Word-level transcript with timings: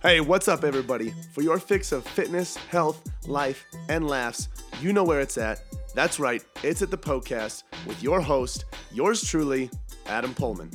Hey, 0.00 0.20
what's 0.20 0.46
up, 0.46 0.62
everybody? 0.62 1.12
For 1.32 1.42
your 1.42 1.58
fix 1.58 1.90
of 1.90 2.06
fitness, 2.06 2.54
health, 2.56 3.02
life, 3.26 3.66
and 3.88 4.06
laughs, 4.06 4.48
you 4.80 4.92
know 4.92 5.02
where 5.02 5.18
it's 5.18 5.36
at. 5.36 5.60
That's 5.92 6.20
right, 6.20 6.40
it's 6.62 6.82
at 6.82 6.92
the 6.92 6.96
Poecast 6.96 7.64
with 7.84 8.00
your 8.00 8.20
host, 8.20 8.64
yours 8.92 9.24
truly, 9.24 9.68
Adam 10.06 10.36
Poehlmann. 10.36 10.72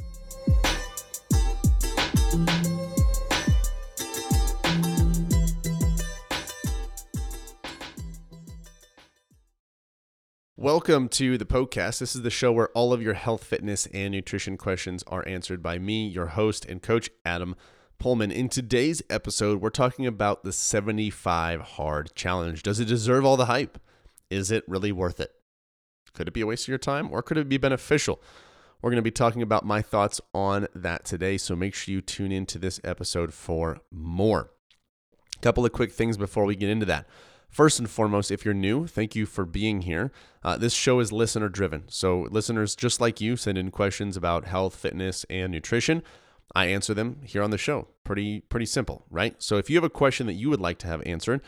Welcome 10.58 11.08
to 11.10 11.38
the 11.38 11.46
Poecast. 11.46 12.00
This 12.00 12.14
is 12.14 12.24
the 12.24 12.30
show 12.30 12.52
where 12.52 12.68
all 12.72 12.92
of 12.92 13.02
your 13.02 13.14
health, 13.14 13.46
fitness, 13.46 13.88
and 13.94 14.12
nutrition 14.12 14.58
questions 14.58 15.02
are 15.08 15.26
answered 15.26 15.64
by 15.64 15.80
me, 15.80 16.10
your 16.10 16.28
host 16.28 16.66
and 16.66 16.82
coach, 16.82 17.10
Adam 17.24 17.56
Poehlmann. 18.00 18.32
In 18.32 18.50
today's 18.50 19.02
episode, 19.10 19.62
we're 19.62 19.70
talking 19.70 20.06
about 20.06 20.44
the 20.44 20.52
75 20.52 21.62
Hard 21.62 22.12
Challenge. 22.16 22.62
Does 22.62 22.80
it 22.80 22.86
deserve 22.86 23.26
all 23.26 23.38
the 23.38 23.46
hype? 23.46 23.80
Is 24.30 24.52
it 24.52 24.64
really 24.68 24.92
worth 24.92 25.20
it? 25.20 25.32
Could 26.14 26.28
it 26.28 26.34
be 26.34 26.42
a 26.42 26.46
waste 26.46 26.66
of 26.66 26.70
your 26.70 26.78
time 26.78 27.10
or 27.12 27.22
could 27.22 27.38
it 27.38 27.50
be 27.50 27.58
beneficial? 27.58 28.22
We're 28.82 28.90
going 28.90 28.98
to 28.98 29.02
be 29.02 29.12
talking 29.12 29.42
about 29.42 29.66
my 29.66 29.82
thoughts 29.82 30.20
on 30.34 30.68
that 30.76 31.06
today, 31.06 31.38
so 31.38 31.56
make 31.56 31.74
sure 31.74 31.94
you 31.94 32.02
tune 32.02 32.32
into 32.32 32.60
this 32.60 32.82
episode 32.84 33.34
for 33.34 33.80
more. 33.90 34.52
A 35.38 35.40
couple 35.40 35.66
of 35.66 35.72
quick 35.72 35.94
things 35.94 36.18
before 36.18 36.44
we 36.44 36.56
get 36.56 36.70
into 36.70 36.86
that. 36.88 37.08
First 37.50 37.80
and 37.80 37.90
foremost, 37.90 38.32
if 38.32 38.44
you're 38.44 38.54
new, 38.54 38.88
thank 38.88 39.16
you 39.16 39.26
for 39.26 39.46
being 39.46 39.84
here. 39.84 40.12
Uh, 40.44 40.58
this 40.58 40.74
show 40.74 41.00
is 41.00 41.12
listener 41.12 41.50
driven. 41.50 41.84
So, 41.88 42.28
listeners 42.32 42.76
just 42.76 43.00
like 43.00 43.22
you 43.22 43.38
send 43.38 43.60
in 43.60 43.70
questions 43.70 44.18
about 44.18 44.46
health, 44.46 44.76
fitness, 44.76 45.24
and 45.30 45.52
nutrition. 45.52 46.02
I 46.56 46.68
answer 46.68 46.94
them 46.94 47.22
here 47.24 47.42
on 47.42 47.52
the 47.52 47.58
show. 47.58 47.88
Pretty, 48.04 48.42
pretty 48.42 48.66
simple, 48.66 49.06
right? 49.10 49.36
So, 49.42 49.58
if 49.58 49.70
you 49.70 49.78
have 49.78 49.84
a 49.84 49.90
question 49.90 50.28
that 50.28 50.34
you 50.34 50.50
would 50.50 50.62
like 50.62 50.78
to 50.80 50.88
have 50.88 51.02
answered, 51.06 51.42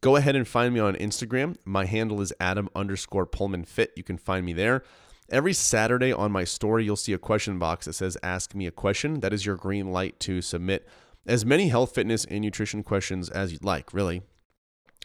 go 0.00 0.16
ahead 0.16 0.36
and 0.36 0.46
find 0.46 0.72
me 0.72 0.80
on 0.80 0.94
Instagram. 0.94 1.56
My 1.64 1.86
handle 1.86 2.20
is 2.20 2.32
Adam 2.38 2.68
underscore 2.74 3.26
Poehlmann 3.26 3.66
Fit. 3.66 3.92
You 3.96 4.04
can 4.04 4.18
find 4.18 4.46
me 4.46 4.52
there. 4.52 4.84
Every 5.30 5.54
Saturday 5.54 6.12
on 6.12 6.30
my 6.30 6.44
story, 6.44 6.84
you'll 6.84 6.96
see 6.96 7.14
a 7.14 7.18
question 7.18 7.58
box 7.58 7.86
that 7.86 7.94
says 7.94 8.18
Ask 8.22 8.54
Me 8.54 8.66
a 8.66 8.70
Question. 8.70 9.20
That 9.20 9.32
is 9.32 9.46
your 9.46 9.56
green 9.56 9.90
light 9.90 10.20
to 10.20 10.42
submit 10.42 10.86
as 11.26 11.46
many 11.46 11.68
health, 11.68 11.94
fitness, 11.94 12.24
and 12.26 12.42
nutrition 12.42 12.82
questions 12.82 13.30
as 13.30 13.50
you'd 13.50 13.64
like, 13.64 13.94
really. 13.94 14.22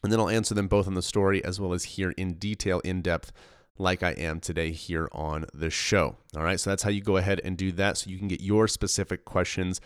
And 0.03 0.11
then 0.11 0.19
I'll 0.19 0.29
answer 0.29 0.53
them 0.53 0.67
both 0.67 0.87
on 0.87 0.93
the 0.93 1.01
story 1.01 1.43
as 1.43 1.59
well 1.59 1.73
as 1.73 1.83
here 1.85 2.11
in 2.11 2.33
detail, 2.33 2.81
in 2.81 3.01
depth, 3.01 3.31
like 3.79 4.03
I 4.03 4.11
am 4.11 4.39
today 4.39 4.71
here 4.71 5.09
on 5.11 5.45
the 5.53 5.69
show. 5.69 6.17
All 6.35 6.43
right, 6.43 6.59
so 6.59 6.69
that's 6.69 6.83
how 6.83 6.89
you 6.89 7.01
go 7.01 7.17
ahead 7.17 7.41
and 7.43 7.57
do 7.57 7.71
that 7.71 7.97
so 7.97 8.09
you 8.09 8.19
can 8.19 8.27
get 8.27 8.41
your 8.41 8.67
specific 8.67 9.25
questions 9.25 9.81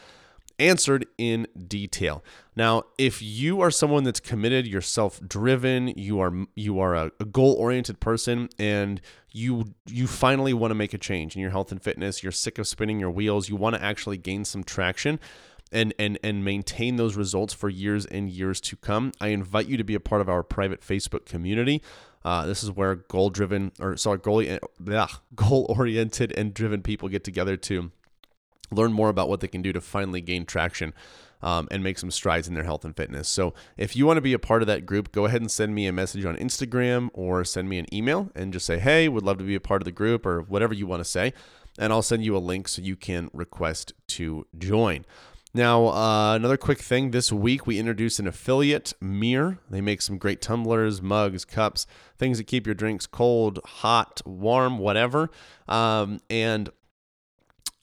answered 0.60 1.06
in 1.18 1.48
detail. 1.68 2.24
Now, 2.56 2.84
if 2.98 3.22
you 3.22 3.62
are 3.62 3.72
someone 3.72 4.04
that's 4.04 4.20
committed, 4.20 4.68
you're 4.68 4.82
self-driven, 4.82 5.90
you 5.96 6.20
are 6.20 6.32
you 6.56 6.80
are 6.80 6.94
a, 6.96 7.12
a 7.20 7.26
goal-oriented 7.26 8.00
person 8.00 8.50
and 8.60 9.02
you 9.32 9.74
you 9.88 10.06
finally 10.06 10.54
want 10.54 10.72
to 10.72 10.76
make 10.76 10.94
a 10.94 10.98
change 10.98 11.36
in 11.36 11.42
your 11.42 11.52
health 11.52 11.72
and 11.72 11.82
fitness, 11.82 12.22
you're 12.22 12.32
sick 12.32 12.60
of 12.60 12.68
spinning 12.68 13.00
your 13.00 13.10
wheels, 13.10 13.50
you 13.50 13.56
want 13.56 13.76
to 13.76 13.84
actually 13.84 14.18
gain 14.18 14.46
some 14.46 14.64
traction, 14.64 15.20
and 15.72 15.94
and 15.98 16.20
and 16.24 16.46
maintain 16.46 16.98
those 16.98 17.16
results 17.16 17.54
for 17.54 17.68
years 17.68 18.06
and 18.06 18.30
years 18.30 18.62
to 18.62 18.76
come, 18.76 19.12
I 19.20 19.30
invite 19.30 19.68
you 19.68 19.78
to 19.78 19.84
be 19.84 19.96
a 19.96 20.00
part 20.00 20.22
of 20.22 20.30
our 20.30 20.44
private 20.44 20.82
Facebook 20.82 21.26
community. 21.26 21.82
Uh, 22.24 22.46
this 22.46 22.64
is 22.64 22.72
where 22.72 22.96
goal 22.96 23.30
driven 23.30 23.72
or 23.80 23.98
sorry 23.98 24.18
goal 24.18 24.44
goal 25.36 25.66
oriented 25.70 26.32
and 26.38 26.54
driven 26.54 26.82
people 26.82 27.10
get 27.10 27.24
together 27.24 27.58
to 27.58 27.92
learn 28.72 28.94
more 28.94 29.10
about 29.10 29.30
what 29.30 29.42
they 29.42 29.48
can 29.48 29.62
do 29.62 29.74
to 29.74 29.82
finally 29.82 30.22
gain 30.22 30.46
traction. 30.46 30.94
Um, 31.42 31.68
and 31.72 31.84
make 31.84 32.00
some 32.00 32.10
strides 32.10 32.48
in 32.48 32.54
their 32.54 32.64
health 32.64 32.86
and 32.86 32.96
fitness. 32.96 33.28
So, 33.28 33.54
if 33.76 33.98
you 33.98 34.06
want 34.06 34.16
to 34.16 34.22
be 34.22 34.32
a 34.32 34.40
part 34.40 34.62
of 34.62 34.68
that 34.68 34.86
group, 34.86 35.12
go 35.12 35.25
ahead 35.25 35.42
and 35.42 35.52
send 35.52 35.75
me 35.75 35.88
a 35.88 35.92
message 35.92 36.24
on 36.24 36.38
Instagram 36.38 37.09
or 37.14 37.44
send 37.44 37.68
me 37.68 37.80
an 37.80 37.94
email 37.94 38.30
and 38.34 38.53
just 38.53 38.66
say, 38.66 38.80
Hey, 38.80 39.09
would 39.09 39.24
love 39.26 39.40
to 39.40 39.44
be 39.44 39.56
a 39.56 39.59
part 39.59 39.81
of 39.81 39.86
the 39.86 39.92
group 39.92 40.26
or 40.26 40.44
whatever 40.44 40.74
you 40.74 40.88
want 40.88 41.02
to 41.02 41.03
say. 41.03 41.34
And 41.78 41.92
I'll 41.92 42.02
send 42.02 42.24
you 42.24 42.38
a 42.38 42.40
link 42.40 42.70
so 42.70 42.81
you 42.81 42.96
can 42.96 43.30
request 43.34 43.92
to 44.08 44.47
join. 44.58 45.03
Now, 45.56 45.90
uh, 45.90 46.36
another 46.36 46.58
quick 46.58 46.80
thing 46.80 47.12
this 47.12 47.31
week, 47.31 47.68
we 47.68 47.78
introduced 47.78 48.19
an 48.19 48.25
affiliate, 48.25 48.94
MiiR. 49.00 49.59
They 49.69 49.81
make 49.81 50.02
some 50.02 50.18
great 50.18 50.41
tumblers, 50.41 51.00
mugs, 51.00 51.46
cups, 51.46 51.86
things 52.18 52.40
that 52.40 52.46
keep 52.46 52.66
your 52.66 52.74
drinks 52.74 53.06
cold, 53.06 53.59
hot, 53.64 54.19
warm, 54.25 54.80
whatever. 54.80 55.30
Um, 55.68 56.22
and 56.28 56.72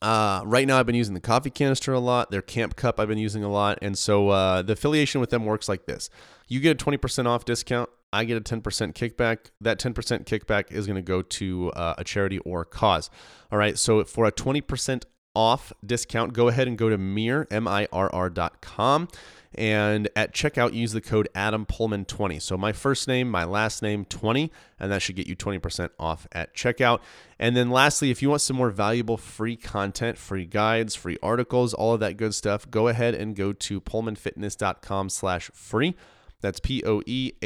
uh, 0.02 0.42
right 0.44 0.66
now, 0.66 0.80
I've 0.80 0.86
been 0.86 0.96
using 0.96 1.14
the 1.14 1.20
coffee 1.20 1.50
canister 1.50 1.92
a 1.92 2.00
lot. 2.00 2.32
Their 2.32 2.42
camp 2.42 2.74
cup, 2.74 2.98
I've 2.98 3.06
been 3.06 3.18
using 3.18 3.44
a 3.44 3.50
lot. 3.50 3.78
And 3.82 3.96
so 3.96 4.30
uh, 4.30 4.62
the 4.62 4.72
affiliation 4.72 5.20
with 5.20 5.30
them 5.30 5.44
works 5.44 5.68
like 5.68 5.86
this 5.86 6.10
you 6.48 6.58
get 6.58 6.82
a 6.82 6.84
20% 6.84 7.26
off 7.26 7.44
discount. 7.44 7.88
I 8.12 8.24
get 8.24 8.36
a 8.36 8.40
10% 8.40 8.60
kickback. 8.94 9.52
That 9.60 9.78
10% 9.78 9.94
kickback 10.24 10.72
is 10.72 10.86
going 10.88 10.96
to 10.96 11.02
go 11.02 11.22
to 11.22 11.70
uh, 11.70 11.94
a 11.96 12.02
charity 12.02 12.38
or 12.38 12.62
a 12.62 12.64
cause. 12.64 13.08
All 13.52 13.58
right. 13.58 13.78
So 13.78 14.02
for 14.02 14.24
a 14.24 14.32
20% 14.32 15.04
off 15.34 15.72
discount, 15.84 16.32
go 16.32 16.48
ahead 16.48 16.66
and 16.68 16.76
go 16.76 16.88
to 16.88 16.98
MiiR, 16.98 17.46
M-I-R-R 17.50 18.30
dot 18.30 18.60
com. 18.60 19.08
And 19.52 20.08
at 20.14 20.32
checkout, 20.32 20.74
use 20.74 20.92
the 20.92 21.00
code 21.00 21.28
Adam 21.34 21.66
Poehlmann 21.66 22.06
20. 22.06 22.38
So 22.38 22.56
my 22.56 22.72
first 22.72 23.08
name, 23.08 23.28
my 23.28 23.42
last 23.44 23.82
name, 23.82 24.04
20, 24.04 24.52
and 24.78 24.92
that 24.92 25.02
should 25.02 25.16
get 25.16 25.26
you 25.26 25.34
20% 25.34 25.90
off 25.98 26.28
at 26.30 26.54
checkout. 26.54 27.00
And 27.38 27.56
then 27.56 27.68
lastly, 27.68 28.12
if 28.12 28.22
you 28.22 28.30
want 28.30 28.42
some 28.42 28.56
more 28.56 28.70
valuable 28.70 29.16
free 29.16 29.56
content, 29.56 30.18
free 30.18 30.46
guides, 30.46 30.94
free 30.94 31.18
articles, 31.20 31.74
all 31.74 31.94
of 31.94 32.00
that 32.00 32.16
good 32.16 32.32
stuff, 32.34 32.70
go 32.70 32.86
ahead 32.86 33.14
and 33.14 33.34
go 33.34 33.52
to 33.52 33.80
poehlmannfitness.com 33.80 35.08
slash 35.08 35.50
free. 35.52 35.96
That's 36.40 36.60
P-O-E-H-L-M-A-N-N 36.60 37.36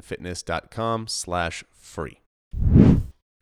fitness.com 0.00 1.06
slash 1.08 1.64
free. 1.72 2.20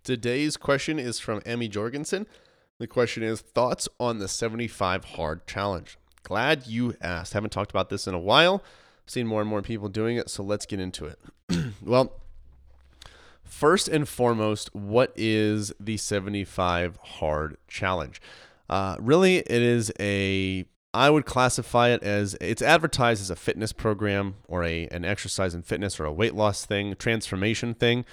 Today's 0.02 0.56
question 0.56 0.98
is 0.98 1.20
from 1.20 1.42
Emmy 1.46 1.68
Jorgensen. 1.68 2.26
The 2.82 2.88
question 2.88 3.22
is 3.22 3.40
thoughts 3.40 3.88
on 4.00 4.18
the 4.18 4.26
75 4.26 5.04
hard 5.04 5.46
challenge. 5.46 5.98
Glad 6.24 6.66
you 6.66 6.96
asked. 7.00 7.32
Haven't 7.32 7.50
talked 7.50 7.70
about 7.70 7.90
this 7.90 8.08
in 8.08 8.14
a 8.14 8.18
while. 8.18 8.60
Seen 9.06 9.24
more 9.24 9.40
and 9.40 9.48
more 9.48 9.62
people 9.62 9.88
doing 9.88 10.16
it, 10.16 10.28
so 10.28 10.42
let's 10.42 10.66
get 10.66 10.80
into 10.80 11.04
it. 11.04 11.20
well, 11.80 12.14
first 13.44 13.86
and 13.86 14.08
foremost, 14.08 14.74
what 14.74 15.12
is 15.14 15.72
the 15.78 15.96
75 15.96 16.96
hard 16.96 17.56
challenge? 17.68 18.20
Uh, 18.68 18.96
really, 18.98 19.36
it 19.36 19.62
is 19.62 19.92
a 20.00 20.64
I 20.92 21.08
would 21.08 21.24
classify 21.24 21.90
it 21.90 22.02
as 22.02 22.36
it's 22.40 22.62
advertised 22.62 23.22
as 23.22 23.30
a 23.30 23.36
fitness 23.36 23.72
program 23.72 24.34
or 24.48 24.64
a 24.64 24.88
an 24.88 25.04
exercise 25.04 25.54
and 25.54 25.64
fitness 25.64 26.00
or 26.00 26.04
a 26.04 26.12
weight 26.12 26.34
loss 26.34 26.66
thing, 26.66 26.96
transformation 26.96 27.74
thing. 27.74 28.04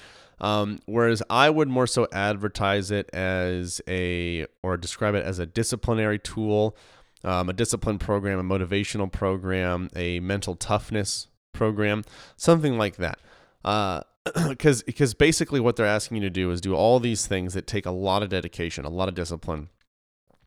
Um, 0.41 0.79
whereas 0.85 1.21
I 1.29 1.49
would 1.49 1.67
more 1.67 1.87
so 1.87 2.07
advertise 2.11 2.91
it 2.91 3.09
as 3.13 3.81
a, 3.87 4.47
or 4.63 4.77
describe 4.77 5.15
it 5.15 5.25
as 5.25 5.39
a 5.39 5.45
disciplinary 5.45 6.19
tool, 6.19 6.77
um, 7.23 7.49
a 7.49 7.53
discipline 7.53 7.99
program, 7.99 8.39
a 8.39 8.43
motivational 8.43 9.11
program, 9.11 9.89
a 9.95 10.19
mental 10.21 10.55
toughness 10.55 11.27
program, 11.53 12.03
something 12.37 12.77
like 12.77 12.95
that. 12.97 13.19
Because 13.63 14.81
uh, 14.81 14.83
because 14.85 15.13
basically 15.13 15.59
what 15.59 15.75
they're 15.75 15.85
asking 15.85 16.17
you 16.17 16.23
to 16.23 16.29
do 16.29 16.51
is 16.51 16.61
do 16.61 16.73
all 16.73 16.99
these 16.99 17.27
things 17.27 17.53
that 17.53 17.67
take 17.67 17.85
a 17.85 17.91
lot 17.91 18.23
of 18.23 18.29
dedication, 18.29 18.85
a 18.85 18.89
lot 18.89 19.09
of 19.09 19.15
discipline, 19.15 19.69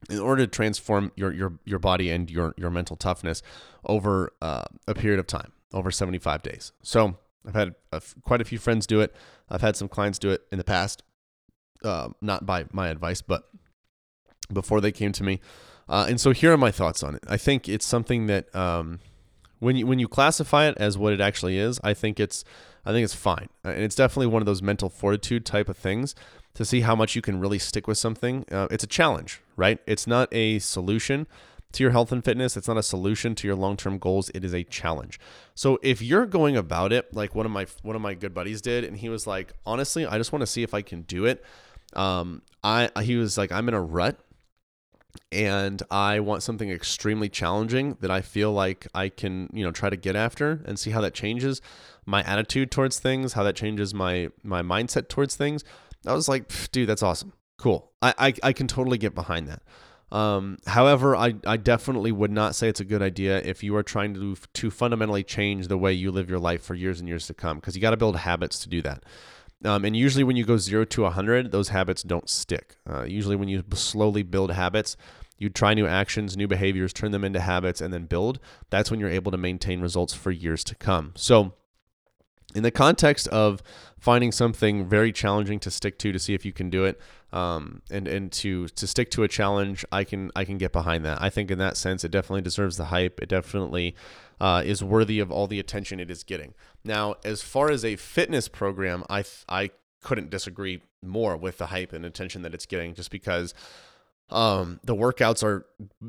in 0.09 0.19
order 0.19 0.44
to 0.44 0.50
transform 0.50 1.12
your 1.16 1.32
your 1.32 1.59
your 1.64 1.78
body 1.78 2.10
and 2.10 2.30
your 2.30 2.54
your 2.56 2.70
mental 2.70 2.97
toughness 2.97 3.42
over 3.84 4.32
uh, 4.41 4.64
a 4.86 4.94
period 4.94 5.20
of 5.20 5.26
time, 5.26 5.53
over 5.72 5.91
75 5.91 6.42
days. 6.42 6.72
So 6.82 7.19
I've 7.47 7.54
had 7.54 7.75
a, 7.92 8.03
quite 8.22 8.41
a 8.41 8.44
few 8.44 8.58
friends 8.58 8.86
do 8.86 9.00
it. 9.00 9.14
I've 9.48 9.60
had 9.60 9.76
some 9.76 9.88
clients 9.88 10.19
do 10.19 10.30
it 10.30 10.42
in 10.50 10.58
the 10.58 10.64
past, 10.64 11.03
uh, 11.84 12.10
not 12.20 12.47
by 12.47 12.66
my 12.72 12.88
advice, 12.88 13.22
but 13.22 13.44
before 14.53 14.80
they 14.80 14.92
came 14.92 15.12
to 15.12 15.24
me. 15.24 15.41
Uh, 15.89 16.06
and 16.09 16.21
so 16.21 16.30
here 16.30 16.53
are 16.53 16.59
my 16.59 16.71
thoughts 16.71 17.03
on 17.03 17.15
it. 17.15 17.24
I 17.28 17.36
think 17.36 17.68
it's 17.68 17.86
something 17.86 18.27
that 18.27 18.54
um, 18.54 19.00
when 19.59 19.77
you 19.77 19.86
when 19.86 19.98
you 19.98 20.09
classify 20.09 20.68
it 20.68 20.77
as 20.78 20.97
what 20.97 21.12
it 21.12 21.21
actually 21.21 21.59
is, 21.59 21.80
I 21.84 21.94
think 21.94 22.18
it's 22.18 22.44
I 22.84 22.92
think 22.92 23.04
it's 23.04 23.15
fine, 23.15 23.48
uh, 23.65 23.68
and 23.68 23.83
it's 23.83 23.95
definitely 23.95 24.28
one 24.28 24.42
of 24.42 24.47
those 24.47 24.62
mental 24.62 24.88
fortitude 24.88 25.45
type 25.45 25.68
of 25.68 25.77
things 25.77 26.15
to 26.54 26.65
see 26.65 26.80
how 26.80 26.95
much 26.95 27.16
you 27.16 27.22
can 27.22 27.41
really 27.41 27.59
stick 27.59 27.86
with 27.86 27.98
something. 27.98 28.45
Uh, 28.50 28.68
it's 28.71 28.84
a 28.84 28.88
challenge, 28.88 29.41
right? 29.56 29.78
It's 29.86 30.06
not 30.06 30.28
a 30.33 30.59
solution 30.59 31.27
to 31.72 31.83
your 31.83 31.91
health 31.91 32.13
and 32.13 32.24
fitness. 32.24 32.57
It's 32.57 32.69
not 32.69 32.77
a 32.77 32.83
solution 32.83 33.34
to 33.36 33.47
your 33.47 33.57
long-term 33.57 33.98
goals. 33.98 34.30
It 34.34 34.45
is 34.45 34.54
a 34.54 34.65
challenge. 34.65 35.19
So 35.54 35.78
if 35.83 36.01
you're 36.03 36.27
going 36.27 36.57
about 36.57 36.92
it 36.92 37.13
like 37.15 37.34
one 37.34 37.47
of 37.47 37.53
my 37.53 37.66
one 37.83 37.97
of 37.97 38.03
my 38.03 38.15
good 38.15 38.34
buddies 38.34 38.60
did, 38.60 38.84
and 38.84 38.97
he 38.97 39.09
was 39.09 39.27
like, 39.27 39.53
honestly, 39.66 40.07
I 40.07 40.19
just 40.19 40.33
want 40.33 40.41
to 40.42 40.47
see 40.47 40.63
if 40.63 40.74
I 40.74 40.83
can 40.83 41.03
do 41.03 41.24
it. 41.27 41.45
Um, 41.95 42.42
I 42.63 42.91
he 43.03 43.16
was 43.16 43.36
like, 43.36 43.53
I'm 43.53 43.69
in 43.69 43.74
a 43.74 43.83
rut, 43.83 44.19
and 45.30 45.83
I 45.91 46.21
want 46.21 46.42
something 46.42 46.71
extremely 46.71 47.28
challenging 47.28 47.97
that 48.01 48.10
I 48.10 48.21
feel 48.21 48.53
like 48.53 48.86
I 48.95 49.09
can 49.09 49.48
you 49.53 49.65
know 49.65 49.72
try 49.72 49.91
to 49.91 49.97
get 49.97 50.16
after 50.16 50.63
and 50.65 50.78
see 50.78 50.91
how 50.91 51.01
that 51.01 51.15
changes 51.15 51.60
my 52.04 52.22
attitude 52.22 52.71
towards 52.71 52.98
things, 52.98 53.34
how 53.34 53.42
that 53.45 53.57
changes 53.57 53.95
my 53.95 54.30
my 54.42 54.63
mindset 54.63 55.09
towards 55.09 55.36
things. 55.36 55.65
I 56.07 56.15
was 56.15 56.28
like, 56.28 56.51
dude, 56.72 56.89
that's 56.89 57.03
awesome, 57.03 57.33
cool. 57.59 57.92
I 58.01 58.15
I, 58.19 58.34
I 58.42 58.53
can 58.53 58.66
totally 58.66 58.98
get 58.98 59.15
behind 59.15 59.48
that. 59.48 59.63
Um, 60.12 60.59
however, 60.66 61.16
I, 61.16 61.34
I 61.47 61.56
definitely 61.56 62.12
would 62.12 62.30
not 62.30 62.54
say 62.54 62.68
it's 62.68 62.80
a 62.80 62.84
good 62.84 63.00
idea 63.00 63.38
if 63.38 63.64
you 63.64 63.74
are 63.76 63.82
trying 63.82 64.12
to 64.14 64.36
to 64.53 64.70
fundamentally 64.70 65.24
change 65.24 65.68
the 65.68 65.78
way 65.78 65.94
you 65.94 66.12
live 66.12 66.28
your 66.28 66.38
life 66.38 66.62
for 66.62 66.74
years 66.74 67.00
and 67.00 67.09
years 67.09 67.26
to 67.28 67.34
come, 67.34 67.56
because 67.56 67.74
you 67.74 67.80
got 67.80 67.91
to 67.91 67.97
build 67.97 68.16
habits 68.16 68.59
to 68.60 68.68
do 68.68 68.82
that. 68.82 69.04
Um, 69.64 69.84
and 69.86 69.97
usually, 69.97 70.22
when 70.22 70.36
you 70.36 70.44
go 70.44 70.59
zero 70.59 70.84
to 70.84 71.03
100, 71.03 71.50
those 71.50 71.70
habits 71.70 72.03
don't 72.03 72.28
stick. 72.28 72.76
Uh, 72.88 73.04
usually, 73.04 73.36
when 73.36 73.48
you 73.48 73.64
slowly 73.72 74.22
build 74.22 74.53
habits, 74.53 74.98
you 75.38 75.48
try 75.48 75.72
new 75.72 75.86
actions, 75.86 76.36
new 76.36 76.47
behaviors, 76.47 76.92
turn 76.92 77.10
them 77.10 77.24
into 77.24 77.41
habits, 77.41 77.80
and 77.80 77.92
then 77.92 78.04
build. 78.04 78.38
That's 78.68 78.91
when 78.91 79.00
you're 79.00 79.09
able 79.09 79.32
to 79.32 79.38
maintain 79.38 79.80
results 79.80 80.12
for 80.12 80.30
years 80.30 80.62
to 80.64 80.74
come. 80.74 81.12
So, 81.16 81.54
in 82.54 82.63
the 82.63 82.71
context 82.71 83.28
of 83.28 83.63
finding 83.99 84.33
something 84.33 84.87
very 84.87 85.13
challenging 85.13 85.60
to 85.60 85.71
stick 85.71 85.99
to 85.99 86.13
to 86.13 86.19
see 86.19 86.34
if 86.34 86.45
you 86.45 86.53
can 86.53 86.71
do 86.71 86.84
it 86.84 87.01
um, 87.33 87.83
and 87.91 88.09
and 88.09 88.33
to 88.33 88.69
to 88.69 88.87
stick 88.87 89.10
to 89.10 89.22
a 89.22 89.28
challenge 89.28 89.84
i 89.93 90.04
can 90.04 90.31
i 90.37 90.45
can 90.45 90.59
get 90.59 90.72
behind 90.72 91.04
that. 91.04 91.21
I 91.21 91.31
think 91.31 91.51
in 91.51 91.59
that 91.59 91.77
sense 91.77 92.04
it 92.04 92.10
definitely 92.10 92.43
deserves 92.43 92.77
the 92.77 92.87
hype. 92.87 93.21
It 93.21 93.28
definitely 93.28 93.95
uh, 94.41 94.63
is 94.65 94.83
worthy 94.83 95.21
of 95.21 95.31
all 95.31 95.47
the 95.47 95.60
attention 95.60 96.01
it 96.01 96.10
is 96.10 96.25
getting. 96.25 96.54
Now 96.84 97.16
as 97.25 97.43
far 97.43 97.71
as 97.71 97.84
a 97.84 97.97
fitness 97.97 98.49
program 98.49 99.05
i 99.09 99.25
i 99.48 99.71
couldn't 100.03 100.31
disagree 100.31 100.83
more 101.03 101.37
with 101.37 101.59
the 101.59 101.66
hype 101.66 101.93
and 101.93 102.05
attention 102.05 102.43
that 102.43 102.55
it's 102.55 102.66
getting 102.66 102.95
just 102.95 103.10
because 103.10 103.55
um, 104.31 104.81
the 104.83 104.95
workouts 104.95 105.43
are 105.43 105.66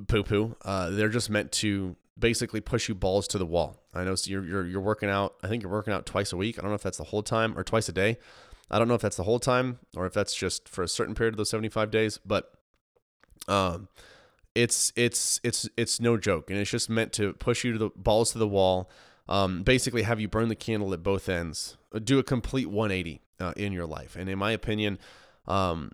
poo 0.08 0.24
poo. 0.24 0.56
Uh, 0.64 0.90
they're 0.90 1.10
just 1.10 1.30
meant 1.30 1.52
to 1.52 1.96
basically 2.18 2.62
push 2.62 2.88
you 2.88 2.96
balls 2.96 3.28
to 3.30 3.38
the 3.38 3.46
wall. 3.46 3.84
I 3.94 4.04
know 4.04 4.16
you're, 4.26 4.46
you're, 4.46 4.66
you're 4.66 4.82
working 4.82 5.10
out. 5.10 5.36
I 5.44 5.48
think 5.48 5.64
you're 5.64 5.72
working 5.72 5.94
out 5.94 6.06
twice 6.06 6.32
a 6.32 6.38
week. 6.38 6.58
I 6.58 6.62
don't 6.62 6.72
know 6.72 6.76
if 6.76 6.84
that's 6.84 6.98
the 6.98 7.06
whole 7.06 7.24
time 7.24 7.58
or 7.58 7.64
twice 7.64 7.90
a 7.90 7.94
day. 7.94 8.18
I 8.70 8.80
don't 8.80 8.88
know 8.88 8.96
if 8.96 9.02
that's 9.02 9.18
the 9.18 9.24
whole 9.24 9.40
time 9.40 9.80
or 9.96 10.06
if 10.06 10.14
that's 10.14 10.34
just 10.34 10.70
for 10.70 10.84
a 10.84 10.88
certain 10.88 11.16
period 11.16 11.34
of 11.34 11.38
those 11.38 11.50
75 11.50 11.92
days, 11.92 12.20
but 12.26 12.52
um, 13.48 13.88
it's 14.56 14.94
it's 14.96 15.40
it's 15.44 15.68
it's 15.76 16.00
no 16.00 16.16
joke, 16.18 16.50
and 16.50 16.60
it's 16.60 16.70
just 16.70 16.90
meant 16.90 17.12
to 17.14 17.34
push 17.34 17.64
you 17.64 17.74
to 17.74 17.78
the 17.78 17.90
balls 17.96 18.32
to 18.32 18.38
the 18.38 18.48
wall. 18.48 18.90
Um, 19.28 19.64
basically, 19.64 20.04
have 20.04 20.20
you 20.20 20.28
burn 20.28 20.50
the 20.50 20.56
candle 20.56 20.94
at 20.94 21.02
both 21.02 21.28
ends, 21.28 21.78
do 22.04 22.20
a 22.20 22.24
complete 22.24 22.70
180 22.70 23.22
uh, 23.40 23.54
in 23.56 23.74
your 23.74 23.86
life. 23.86 24.16
And 24.16 24.30
in 24.30 24.38
my 24.38 24.52
opinion, 24.52 25.00
um, 25.48 25.92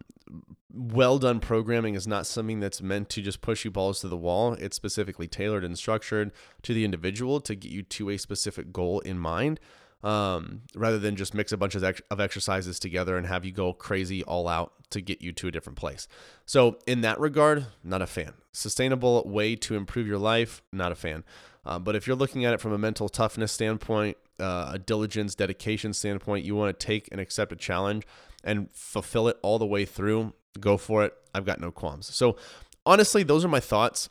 well 0.71 1.17
done 1.17 1.39
programming 1.39 1.95
is 1.95 2.07
not 2.07 2.27
something 2.27 2.59
that's 2.59 2.81
meant 2.81 3.09
to 3.09 3.21
just 3.21 3.41
push 3.41 3.65
you 3.65 3.71
balls 3.71 4.01
to 4.01 4.07
the 4.07 4.17
wall. 4.17 4.53
It's 4.53 4.75
specifically 4.75 5.27
tailored 5.27 5.63
and 5.63 5.77
structured 5.77 6.31
to 6.63 6.73
the 6.73 6.85
individual 6.85 7.41
to 7.41 7.55
get 7.55 7.71
you 7.71 7.81
to 7.83 8.11
a 8.11 8.17
specific 8.17 8.71
goal 8.71 8.99
in 8.99 9.17
mind, 9.17 9.59
um, 10.03 10.61
rather 10.75 10.99
than 10.99 11.15
just 11.15 11.33
mix 11.33 11.51
a 11.51 11.57
bunch 11.57 11.75
of, 11.75 11.83
ex- 11.83 12.01
of 12.11 12.19
exercises 12.19 12.79
together 12.79 13.17
and 13.17 13.25
have 13.25 13.43
you 13.43 13.51
go 13.51 13.73
crazy 13.73 14.23
all 14.23 14.47
out 14.47 14.73
to 14.91 15.01
get 15.01 15.21
you 15.21 15.31
to 15.33 15.47
a 15.47 15.51
different 15.51 15.77
place. 15.77 16.07
So, 16.45 16.79
in 16.87 17.01
that 17.01 17.19
regard, 17.19 17.67
not 17.83 18.01
a 18.01 18.07
fan. 18.07 18.33
Sustainable 18.51 19.23
way 19.25 19.55
to 19.57 19.75
improve 19.75 20.07
your 20.07 20.17
life, 20.17 20.61
not 20.71 20.91
a 20.91 20.95
fan. 20.95 21.23
Uh, 21.65 21.77
but 21.77 21.95
if 21.95 22.07
you're 22.07 22.15
looking 22.15 22.45
at 22.45 22.53
it 22.53 22.61
from 22.61 22.71
a 22.71 22.77
mental 22.77 23.09
toughness 23.09 23.51
standpoint, 23.51 24.17
uh, 24.39 24.71
a 24.73 24.79
diligence, 24.79 25.35
dedication 25.35 25.93
standpoint, 25.93 26.45
you 26.45 26.55
want 26.55 26.77
to 26.77 26.85
take 26.85 27.09
and 27.11 27.19
accept 27.19 27.51
a 27.51 27.55
challenge 27.55 28.05
and 28.43 28.69
fulfill 28.71 29.27
it 29.27 29.37
all 29.41 29.59
the 29.59 29.65
way 29.65 29.85
through, 29.85 30.33
go 30.59 30.77
for 30.77 31.03
it. 31.03 31.13
I've 31.33 31.45
got 31.45 31.59
no 31.59 31.71
qualms. 31.71 32.13
So, 32.13 32.37
honestly, 32.85 33.23
those 33.23 33.45
are 33.45 33.49
my 33.49 33.59
thoughts. 33.59 34.09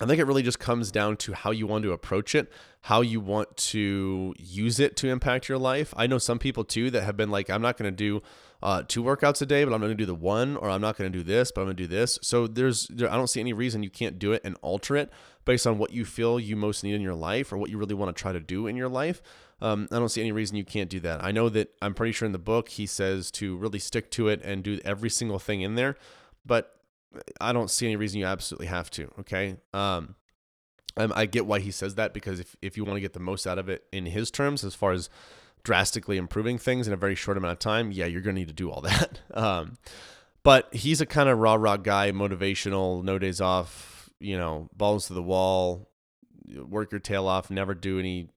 I 0.00 0.06
think 0.06 0.18
it 0.18 0.24
really 0.24 0.42
just 0.42 0.58
comes 0.58 0.90
down 0.90 1.16
to 1.18 1.34
how 1.34 1.52
you 1.52 1.68
want 1.68 1.84
to 1.84 1.92
approach 1.92 2.34
it, 2.34 2.50
how 2.82 3.00
you 3.00 3.20
want 3.20 3.56
to 3.56 4.34
use 4.36 4.80
it 4.80 4.96
to 4.96 5.08
impact 5.08 5.48
your 5.48 5.58
life. 5.58 5.94
I 5.96 6.08
know 6.08 6.18
some 6.18 6.40
people 6.40 6.64
too 6.64 6.90
that 6.90 7.04
have 7.04 7.16
been 7.16 7.30
like, 7.30 7.48
I'm 7.48 7.62
not 7.62 7.76
going 7.76 7.92
to 7.92 7.96
do 7.96 8.20
uh, 8.60 8.82
two 8.88 9.04
workouts 9.04 9.40
a 9.40 9.46
day, 9.46 9.62
but 9.62 9.72
I'm 9.72 9.80
going 9.80 9.92
to 9.92 9.96
do 9.96 10.04
the 10.04 10.14
one, 10.14 10.56
or 10.56 10.68
I'm 10.68 10.80
not 10.80 10.96
going 10.96 11.12
to 11.12 11.16
do 11.16 11.22
this, 11.22 11.52
but 11.52 11.60
I'm 11.60 11.66
going 11.68 11.76
to 11.76 11.82
do 11.84 11.86
this. 11.86 12.18
So 12.22 12.48
there's, 12.48 12.88
there, 12.88 13.08
I 13.08 13.14
don't 13.14 13.28
see 13.28 13.38
any 13.38 13.52
reason 13.52 13.84
you 13.84 13.90
can't 13.90 14.18
do 14.18 14.32
it 14.32 14.42
and 14.42 14.56
alter 14.62 14.96
it 14.96 15.10
based 15.44 15.66
on 15.66 15.78
what 15.78 15.92
you 15.92 16.04
feel 16.04 16.40
you 16.40 16.56
most 16.56 16.82
need 16.82 16.94
in 16.94 17.00
your 17.02 17.14
life 17.14 17.52
or 17.52 17.58
what 17.58 17.70
you 17.70 17.78
really 17.78 17.94
want 17.94 18.14
to 18.14 18.20
try 18.20 18.32
to 18.32 18.40
do 18.40 18.66
in 18.66 18.74
your 18.74 18.88
life. 18.88 19.22
Um, 19.64 19.88
I 19.90 19.98
don't 19.98 20.10
see 20.10 20.20
any 20.20 20.30
reason 20.30 20.58
you 20.58 20.64
can't 20.64 20.90
do 20.90 21.00
that. 21.00 21.24
I 21.24 21.32
know 21.32 21.48
that 21.48 21.72
I'm 21.80 21.94
pretty 21.94 22.12
sure 22.12 22.26
in 22.26 22.32
the 22.32 22.38
book 22.38 22.68
he 22.68 22.84
says 22.84 23.30
to 23.32 23.56
really 23.56 23.78
stick 23.78 24.10
to 24.10 24.28
it 24.28 24.42
and 24.44 24.62
do 24.62 24.78
every 24.84 25.08
single 25.08 25.38
thing 25.38 25.62
in 25.62 25.74
there, 25.74 25.96
but 26.44 26.76
I 27.40 27.54
don't 27.54 27.70
see 27.70 27.86
any 27.86 27.96
reason 27.96 28.20
you 28.20 28.26
absolutely 28.26 28.66
have 28.66 28.90
to. 28.90 29.10
Okay. 29.20 29.56
Um, 29.72 30.16
I 30.98 31.24
get 31.24 31.46
why 31.46 31.60
he 31.60 31.70
says 31.70 31.94
that 31.94 32.12
because 32.12 32.40
if, 32.40 32.56
if 32.60 32.76
you 32.76 32.84
want 32.84 32.98
to 32.98 33.00
get 33.00 33.14
the 33.14 33.20
most 33.20 33.46
out 33.46 33.58
of 33.58 33.70
it 33.70 33.84
in 33.90 34.04
his 34.04 34.30
terms, 34.30 34.64
as 34.64 34.74
far 34.74 34.92
as 34.92 35.08
drastically 35.62 36.18
improving 36.18 36.58
things 36.58 36.86
in 36.86 36.92
a 36.92 36.96
very 36.96 37.14
short 37.14 37.38
amount 37.38 37.52
of 37.52 37.58
time, 37.58 37.90
yeah, 37.90 38.04
you're 38.04 38.20
going 38.20 38.36
to 38.36 38.40
need 38.40 38.48
to 38.48 38.54
do 38.54 38.70
all 38.70 38.80
that. 38.82 39.20
Um, 39.32 39.78
but 40.42 40.72
he's 40.74 41.00
a 41.00 41.06
kind 41.06 41.30
of 41.30 41.38
rah 41.38 41.54
rah 41.54 41.78
guy, 41.78 42.12
motivational, 42.12 43.02
no 43.02 43.18
days 43.18 43.40
off, 43.40 44.10
you 44.20 44.36
know, 44.36 44.68
balls 44.76 45.06
to 45.06 45.14
the 45.14 45.22
wall, 45.22 45.88
work 46.68 46.92
your 46.92 47.00
tail 47.00 47.26
off, 47.26 47.50
never 47.50 47.72
do 47.72 47.98
any 47.98 48.28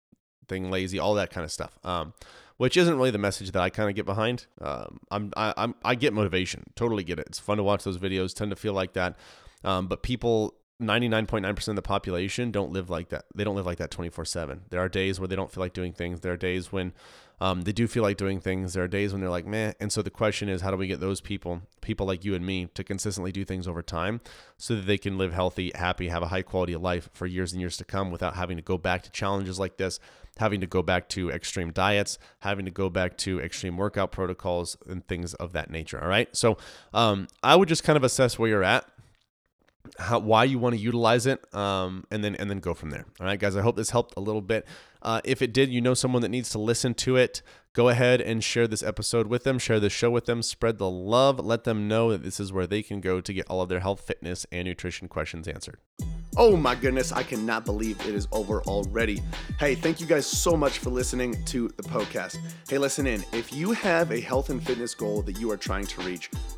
thing 0.48 0.72
lazy, 0.72 1.00
all 1.00 1.14
that 1.16 1.30
kind 1.30 1.44
of 1.46 1.52
stuff. 1.52 1.78
Um, 1.84 2.14
which 2.58 2.76
isn't 2.76 2.98
really 2.98 3.12
the 3.12 3.20
message 3.20 3.52
that 3.52 3.62
I 3.62 3.70
kind 3.70 3.88
of 3.88 3.96
get 3.96 4.06
behind. 4.06 4.48
Um, 4.60 5.00
I'm, 5.12 5.32
I, 5.38 5.54
I'm, 5.58 5.76
I 5.84 5.96
get 5.96 6.12
motivation, 6.12 6.64
totally 6.76 7.04
get 7.04 7.20
it. 7.20 7.28
It's 7.28 7.40
fun 7.40 7.58
to 7.58 7.64
watch 7.64 7.84
those 7.84 8.00
videos, 8.00 8.34
tend 8.34 8.50
to 8.50 8.56
feel 8.56 8.74
like 8.74 8.94
that. 8.94 9.16
Um, 9.64 9.88
but 9.88 10.02
people, 10.02 10.56
99.9% 10.82 11.68
of 11.70 11.76
the 11.76 11.82
population 11.82 12.52
don't 12.52 12.72
live 12.72 12.90
like 12.90 13.10
that. 13.10 13.26
They 13.34 13.44
don't 13.44 13.56
live 13.56 13.66
like 13.66 13.80
that 13.80 13.90
24 13.90 14.26
7. 14.26 14.62
There 14.70 14.80
are 14.80 14.90
days 14.90 15.20
where 15.20 15.28
they 15.28 15.36
don't 15.36 15.52
feel 15.52 15.62
like 15.62 15.74
doing 15.74 15.92
things. 15.92 16.22
There 16.22 16.34
are 16.34 16.38
days 16.38 16.72
when 16.72 16.94
um, 17.40 17.62
they 17.62 17.72
do 17.72 17.88
feel 17.88 18.04
like 18.04 18.18
doing 18.18 18.40
things. 18.40 18.74
There 18.74 18.84
are 18.84 18.88
days 18.88 19.12
when 19.12 19.22
they're 19.22 19.30
like, 19.30 19.46
meh. 19.46 19.74
And 19.80 19.92
so 19.92 20.02
the 20.04 20.12
question 20.12 20.50
is, 20.50 20.62
how 20.62 20.70
do 20.70 20.78
we 20.78 20.88
get 20.88 21.00
those 21.00 21.22
people, 21.22 21.62
people 21.82 22.06
like 22.06 22.24
you 22.24 22.36
and 22.36 22.46
me, 22.46 22.68
to 22.76 22.84
consistently 22.84 23.32
do 23.32 23.44
things 23.44 23.68
over 23.68 23.82
time 23.82 24.22
so 24.58 24.76
that 24.76 24.86
they 24.86 24.98
can 25.00 25.18
live 25.18 25.34
healthy, 25.34 25.72
happy, 25.74 26.10
have 26.10 26.22
a 26.24 26.28
high 26.28 26.42
quality 26.44 26.74
of 26.74 26.82
life 26.82 27.10
for 27.12 27.26
years 27.26 27.54
and 27.54 27.62
years 27.62 27.78
to 27.78 27.86
come 27.86 28.12
without 28.12 28.36
having 28.36 28.58
to 28.58 28.64
go 28.64 28.78
back 28.78 29.02
to 29.04 29.12
challenges 29.12 29.60
like 29.60 29.78
this, 29.78 30.00
having 30.38 30.62
to 30.62 30.68
go 30.68 30.84
back 30.84 31.10
to 31.10 31.32
extreme 31.32 31.72
diets, 31.72 32.20
having 32.40 32.66
to 32.66 32.72
go 32.72 32.90
back 32.90 33.18
to 33.18 33.40
extreme 33.40 33.78
workout 33.78 34.12
protocols 34.12 34.78
and 34.88 35.08
things 35.08 35.34
of 35.36 35.54
that 35.54 35.70
nature. 35.70 36.02
All 36.02 36.10
right. 36.10 36.36
So 36.36 36.58
um, 36.94 37.28
I 37.44 37.56
would 37.56 37.68
just 37.68 37.84
kind 37.84 37.98
of 37.98 38.04
assess 38.04 38.38
where 38.38 38.50
you're 38.50 38.64
at 38.64 38.88
how, 40.00 40.20
why 40.20 40.44
you 40.44 40.60
want 40.60 40.76
to 40.76 40.82
utilize 40.82 41.26
it, 41.26 41.54
um, 41.54 42.06
and 42.12 42.24
then 42.24 42.36
and 42.36 42.50
then 42.50 42.60
go 42.60 42.74
from 42.74 42.90
there. 42.90 43.06
All 43.20 43.26
right, 43.26 43.40
guys. 43.40 43.56
I 43.56 43.62
hope 43.62 43.76
this 43.76 43.90
helped 43.90 44.14
a 44.18 44.20
little 44.20 44.42
bit. 44.42 44.68
Uh, 45.02 45.22
if 45.24 45.42
it 45.42 45.54
did, 45.54 45.70
you 45.70 45.82
know 45.82 45.94
someone 45.94 46.22
that 46.22 46.30
needs 46.30 46.50
to 46.50 46.60
listen 46.60 46.94
to 46.96 47.16
it. 47.16 47.42
Go 47.74 47.90
ahead 47.90 48.22
and 48.22 48.44
share 48.44 48.68
this 48.68 48.82
episode 48.82 49.28
with 49.28 49.44
them. 49.44 49.60
Share 49.60 49.80
this 49.80 49.94
show 49.94 50.10
with 50.10 50.26
them. 50.26 50.42
Spread 50.42 50.80
the 50.80 50.90
love. 50.90 51.40
Let 51.40 51.64
them 51.64 51.88
know 51.88 52.10
that 52.10 52.24
this 52.24 52.40
is 52.40 52.52
where 52.52 52.66
they 52.66 52.82
can 52.82 53.02
go 53.02 53.22
to 53.22 53.34
get 53.34 53.46
all 53.48 53.62
of 53.62 53.70
their 53.70 53.82
health, 53.82 54.02
fitness, 54.02 54.48
and 54.52 54.68
nutrition 54.68 55.08
questions 55.08 55.48
answered. 55.48 55.78
Oh 56.40 56.58
my 56.58 56.76
goodness, 56.76 57.12
I 57.12 57.24
cannot 57.24 57.66
believe 57.66 58.00
it 58.02 58.14
is 58.14 58.28
over 58.32 58.62
already. 58.64 59.22
Hey, 59.60 59.74
thank 59.76 60.00
you 60.00 60.06
guys 60.06 60.28
so 60.28 60.58
much 60.58 60.80
for 60.80 60.90
listening 60.90 61.44
to 61.46 61.68
the 61.78 61.84
Poecast. 61.84 62.38
Hey, 62.70 62.78
listen 62.78 63.08
in. 63.08 63.24
If 63.34 63.54
you 63.54 63.72
have 63.72 64.12
a 64.12 64.20
health 64.20 64.50
and 64.50 64.64
fitness 64.64 64.94
goal 64.94 65.22
that 65.24 65.40
you 65.40 65.50
are 65.52 65.58
trying 65.58 65.88
to 65.88 66.02
reach, 66.02 66.30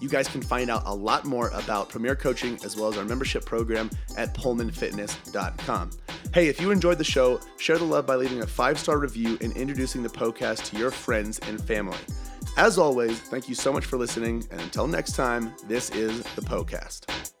You 0.00 0.08
guys 0.08 0.28
can 0.28 0.42
find 0.42 0.70
out 0.70 0.82
a 0.86 0.94
lot 0.94 1.24
more 1.24 1.48
about 1.48 1.88
Premier 1.88 2.14
Coaching 2.14 2.58
as 2.64 2.76
well 2.76 2.88
as 2.88 2.98
our 2.98 3.04
membership 3.04 3.44
program 3.44 3.90
at 4.16 4.34
poehlmannfitness.com. 4.34 5.90
Hey, 6.34 6.48
if 6.48 6.60
you 6.60 6.70
enjoyed 6.70 6.98
the 6.98 7.04
show, 7.04 7.40
share 7.58 7.78
the 7.78 7.84
love 7.84 8.06
by 8.06 8.16
leaving 8.16 8.42
a 8.42 8.46
five 8.46 8.78
star 8.78 8.98
review 8.98 9.38
and 9.40 9.56
introducing 9.56 10.02
the 10.02 10.08
podcast 10.08 10.64
to 10.70 10.76
your 10.76 10.90
friends 10.90 11.38
and 11.48 11.62
family. 11.62 11.98
As 12.56 12.78
always, 12.78 13.20
thank 13.20 13.48
you 13.48 13.54
so 13.54 13.72
much 13.72 13.84
for 13.84 13.98
listening, 13.98 14.46
and 14.50 14.60
until 14.60 14.86
next 14.86 15.12
time, 15.12 15.54
this 15.66 15.90
is 15.90 16.22
the 16.34 16.42
Poecast. 16.42 17.35